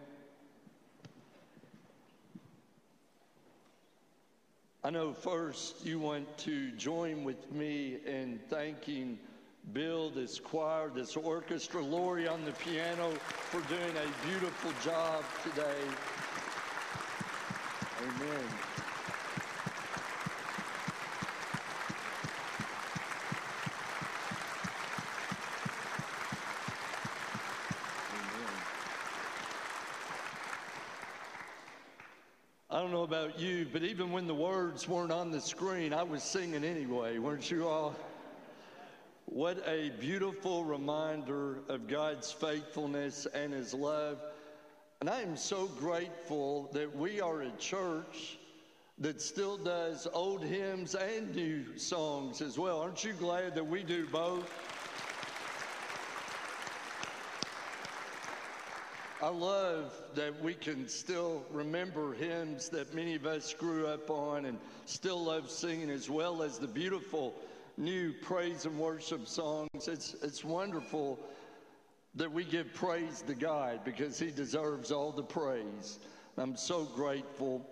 I 4.83 4.91
know 4.91 5.13
first 5.13 5.87
you 5.87 6.01
want 6.01 6.39
to 6.39 6.73
join 6.73 7.23
with 7.23 7.53
me 7.53 7.99
in 8.05 8.41
thanking 8.51 9.21
Bill, 9.73 10.11
this 10.11 10.41
choir, 10.41 10.91
this 10.93 11.17
orchestra, 11.17 11.81
Lori 11.81 12.27
on 12.27 12.45
the 12.45 12.51
piano 12.51 13.13
for 13.13 13.61
doing 13.73 13.95
a 13.97 14.27
beautiful 14.27 14.73
job 14.83 15.23
today. 15.45 15.85
Amen. 18.03 18.45
I 32.77 32.81
don't 32.81 32.91
know 32.91 33.05
you, 33.39 33.67
but 33.73 33.83
even 33.83 34.13
when 34.13 34.27
the 34.27 34.35
words 34.35 34.89
weren't 34.89 35.13
on 35.13 35.31
the 35.31 35.41
screen, 35.41 35.93
I 35.93 36.03
was 36.03 36.23
singing 36.23 36.65
anyway, 36.65 37.19
weren't 37.19 37.51
you 37.51 37.69
all? 37.69 37.95
What 39.27 39.63
a 39.67 39.91
beautiful 40.01 40.65
reminder 40.65 41.59
of 41.69 41.89
God's 41.89 42.31
faithfulness 42.31 43.27
and 43.35 43.53
His 43.53 43.75
love. 43.75 44.19
And 45.01 45.11
I 45.11 45.21
am 45.21 45.37
so 45.37 45.67
grateful 45.67 46.71
that 46.73 46.95
we 46.97 47.21
are 47.21 47.43
a 47.43 47.51
church 47.53 48.39
that 48.99 49.21
still 49.21 49.57
does 49.57 50.07
old 50.13 50.43
hymns 50.43 50.95
and 50.95 51.35
new 51.35 51.77
songs 51.77 52.41
as 52.41 52.59
well. 52.59 52.81
Aren't 52.81 53.05
you 53.05 53.13
glad 53.13 53.55
that 53.55 53.67
we 53.67 53.83
do 53.83 54.07
both? 54.07 54.51
I 59.23 59.29
love 59.29 59.95
that 60.15 60.43
we 60.43 60.53
can 60.53 60.87
still 60.89 61.43
remember 61.51 62.13
hymns 62.13 62.69
that 62.69 62.95
many 62.95 63.15
of 63.15 63.25
us 63.25 63.55
grew 63.55 63.87
up 63.87 64.11
on 64.11 64.45
and 64.45 64.59
still 64.85 65.25
love 65.25 65.51
singing, 65.51 65.89
as 65.89 66.11
well 66.11 66.43
as 66.43 66.59
the 66.59 66.67
beautiful 66.67 67.35
new 67.79 68.13
praise 68.13 68.67
and 68.67 68.79
worship 68.79 69.27
songs. 69.27 69.89
It's, 69.89 70.15
it's 70.23 70.45
wonderful 70.45 71.19
that 72.15 72.31
we 72.31 72.45
give 72.45 72.75
praise 72.75 73.25
to 73.27 73.35
God 73.35 73.81
because 73.87 74.19
He 74.19 74.31
deserves 74.31 74.93
all 74.93 75.13
the 75.13 75.23
praise. 75.23 75.99
I'm 76.37 76.57
so 76.57 76.85
grateful. 76.85 77.67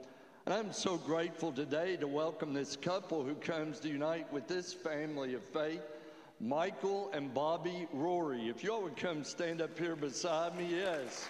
And 0.46 0.54
I'm 0.54 0.72
so 0.72 0.96
grateful 0.96 1.52
today 1.52 1.96
to 1.98 2.06
welcome 2.06 2.54
this 2.54 2.74
couple 2.74 3.22
who 3.22 3.34
comes 3.34 3.80
to 3.80 3.88
unite 3.88 4.32
with 4.32 4.48
this 4.48 4.72
family 4.72 5.34
of 5.34 5.42
faith. 5.42 5.82
Michael 6.40 7.10
and 7.12 7.32
Bobby 7.32 7.86
Rory. 7.92 8.48
If 8.48 8.64
y'all 8.64 8.82
would 8.82 8.96
come 8.96 9.24
stand 9.24 9.62
up 9.62 9.78
here 9.78 9.96
beside 9.96 10.56
me, 10.56 10.68
yes. 10.70 11.28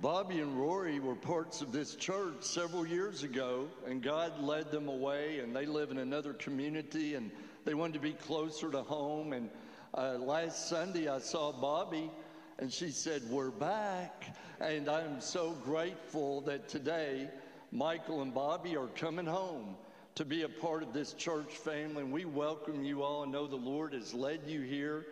Bobby 0.00 0.40
and 0.40 0.58
Rory 0.58 0.98
were 0.98 1.14
parts 1.14 1.60
of 1.60 1.72
this 1.72 1.94
church 1.94 2.36
several 2.40 2.86
years 2.86 3.22
ago, 3.22 3.68
and 3.86 4.02
God 4.02 4.40
led 4.40 4.70
them 4.70 4.88
away, 4.88 5.40
and 5.40 5.54
they 5.54 5.66
live 5.66 5.90
in 5.90 5.98
another 5.98 6.32
community, 6.32 7.16
and 7.16 7.30
they 7.66 7.74
wanted 7.74 7.94
to 7.94 8.00
be 8.00 8.12
closer 8.12 8.70
to 8.70 8.82
home. 8.82 9.34
And 9.34 9.50
uh, 9.92 10.18
last 10.18 10.68
Sunday, 10.68 11.08
I 11.08 11.18
saw 11.18 11.52
Bobby, 11.52 12.10
and 12.58 12.72
she 12.72 12.90
said, 12.90 13.22
We're 13.28 13.50
back. 13.50 14.24
And 14.60 14.88
I'm 14.88 15.20
so 15.20 15.50
grateful 15.64 16.42
that 16.42 16.68
today 16.68 17.28
Michael 17.72 18.22
and 18.22 18.34
Bobby 18.34 18.76
are 18.76 18.88
coming 18.88 19.26
home 19.26 19.76
to 20.16 20.24
be 20.24 20.42
a 20.42 20.48
part 20.48 20.82
of 20.82 20.92
this 20.92 21.12
church 21.12 21.52
family. 21.52 22.02
And 22.02 22.12
we 22.12 22.24
welcome 22.24 22.82
you 22.82 23.04
all 23.04 23.22
and 23.22 23.30
know 23.30 23.46
the 23.46 23.54
Lord 23.54 23.92
has 23.92 24.12
led 24.12 24.40
you 24.44 24.62
here. 24.62 25.06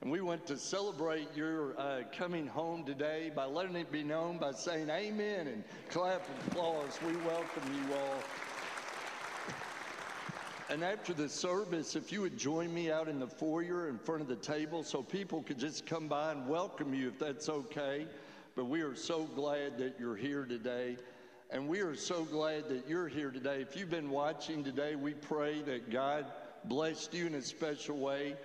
And 0.00 0.10
we 0.10 0.20
want 0.20 0.44
to 0.46 0.56
celebrate 0.56 1.28
your 1.36 1.78
uh, 1.78 2.02
coming 2.16 2.48
home 2.48 2.84
today 2.84 3.30
by 3.32 3.44
letting 3.44 3.76
it 3.76 3.92
be 3.92 4.02
known 4.02 4.38
by 4.38 4.50
saying 4.50 4.90
amen 4.90 5.46
and 5.46 5.62
clap 5.88 6.26
and 6.28 6.48
applause. 6.48 6.98
We 7.06 7.14
welcome 7.18 7.62
you 7.74 7.94
all. 7.94 8.18
And 10.68 10.82
after 10.82 11.12
the 11.12 11.28
service, 11.28 11.94
if 11.94 12.10
you 12.10 12.22
would 12.22 12.36
join 12.36 12.74
me 12.74 12.90
out 12.90 13.08
in 13.08 13.20
the 13.20 13.26
foyer 13.28 13.88
in 13.88 13.98
front 13.98 14.20
of 14.20 14.26
the 14.26 14.36
table 14.36 14.82
so 14.82 15.00
people 15.00 15.42
could 15.42 15.58
just 15.58 15.86
come 15.86 16.08
by 16.08 16.32
and 16.32 16.48
welcome 16.48 16.92
you 16.92 17.06
if 17.06 17.20
that's 17.20 17.48
okay. 17.48 18.06
But 18.56 18.64
we 18.64 18.80
are 18.80 18.96
so 18.96 19.24
glad 19.36 19.78
that 19.78 19.94
you're 20.00 20.16
here 20.16 20.44
today. 20.44 20.96
And 21.52 21.68
we 21.68 21.80
are 21.80 21.96
so 21.96 22.24
glad 22.24 22.68
that 22.68 22.88
you're 22.88 23.08
here 23.08 23.32
today. 23.32 23.60
If 23.60 23.76
you've 23.76 23.90
been 23.90 24.10
watching 24.10 24.62
today, 24.62 24.94
we 24.94 25.14
pray 25.14 25.62
that 25.62 25.90
God 25.90 26.24
blessed 26.66 27.12
you 27.12 27.26
in 27.26 27.34
a 27.34 27.42
special 27.42 27.96
way. 27.96 28.36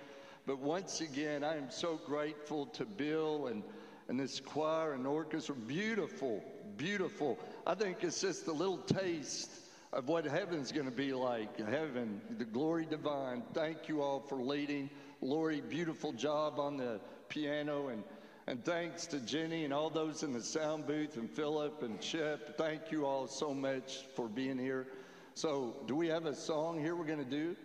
But 0.44 0.58
once 0.58 1.00
again, 1.00 1.44
I 1.44 1.56
am 1.56 1.70
so 1.70 2.00
grateful 2.04 2.66
to 2.66 2.84
Bill 2.84 3.46
and, 3.46 3.62
and 4.08 4.18
this 4.18 4.40
choir 4.40 4.94
and 4.94 5.06
orchestra. 5.06 5.54
Beautiful, 5.54 6.42
beautiful. 6.76 7.38
I 7.64 7.76
think 7.76 7.98
it's 8.02 8.20
just 8.20 8.48
a 8.48 8.52
little 8.52 8.78
taste 8.78 9.52
of 9.92 10.08
what 10.08 10.24
heaven's 10.24 10.72
going 10.72 10.86
to 10.86 10.96
be 10.96 11.12
like. 11.12 11.56
Heaven, 11.58 12.20
the 12.38 12.44
glory 12.44 12.86
divine. 12.86 13.44
Thank 13.54 13.88
you 13.88 14.02
all 14.02 14.18
for 14.18 14.42
leading. 14.42 14.90
Lori, 15.20 15.60
beautiful 15.60 16.12
job 16.12 16.58
on 16.58 16.76
the 16.76 16.98
piano 17.28 17.86
and 17.86 18.02
and 18.48 18.64
thanks 18.64 19.06
to 19.06 19.18
Jenny 19.18 19.64
and 19.64 19.74
all 19.74 19.90
those 19.90 20.22
in 20.22 20.32
the 20.32 20.42
sound 20.42 20.86
booth 20.86 21.16
and 21.16 21.28
Philip 21.28 21.82
and 21.82 22.00
Chip. 22.00 22.56
Thank 22.56 22.92
you 22.92 23.04
all 23.04 23.26
so 23.26 23.52
much 23.52 24.04
for 24.14 24.28
being 24.28 24.58
here. 24.58 24.86
So, 25.34 25.76
do 25.86 25.96
we 25.96 26.06
have 26.08 26.26
a 26.26 26.34
song 26.34 26.78
here 26.78 26.94
we're 26.94 27.04
going 27.04 27.24
to 27.24 27.30
do? 27.30 27.56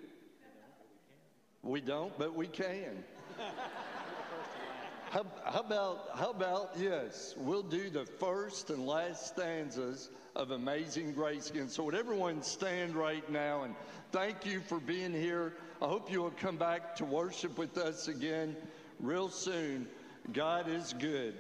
We 1.62 1.82
don't, 1.82 2.18
but 2.18 2.36
we 2.36 2.48
can. 2.48 3.03
how, 5.12 5.26
how, 5.45 5.60
about, 5.60 6.10
how 6.16 6.32
about, 6.32 6.72
yes, 6.76 7.36
we'll 7.38 7.62
do 7.62 7.91
the 7.91 8.06
first 8.06 8.72
and 8.72 8.88
last 8.88 9.28
stanzas 9.28 10.10
of 10.36 10.49
Amazing 10.49 11.14
Grace 11.14 11.52
again. 11.52 11.70
So, 11.70 11.84
would 11.84 11.95
everyone 11.95 12.41
stand 12.41 12.95
right 12.95 13.30
now 13.30 13.64
and 13.64 13.76
thank 14.12 14.48
you 14.48 14.62
for 14.62 14.80
being 14.80 15.14
here. 15.14 15.53
I 15.80 15.86
hope 15.86 16.12
you 16.12 16.24
will 16.24 16.32
come 16.32 16.58
back 16.58 16.95
to 16.95 17.06
worship 17.06 17.58
with 17.60 17.78
us 17.78 18.08
again 18.08 18.56
real 18.99 19.30
soon. 19.30 19.88
God 20.34 20.69
is 20.69 20.93
good. 20.93 21.35